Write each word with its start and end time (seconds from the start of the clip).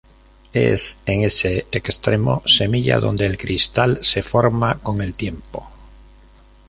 Es 0.53 0.97
en 1.05 1.21
ese 1.21 1.67
extremo 1.71 2.41
semilla 2.47 2.99
donde 2.99 3.27
el 3.27 3.37
cristal 3.37 3.99
se 4.01 4.23
forma 4.23 4.79
con 4.79 4.99
el 4.99 5.13
tiempo. 5.13 5.69